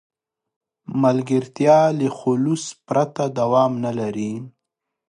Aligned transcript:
ملګرتیا 1.01 1.79
له 1.99 2.07
خلوص 2.19 2.63
پرته 2.87 3.23
دوام 3.39 3.71
نه 3.85 3.91
لري. 3.99 4.31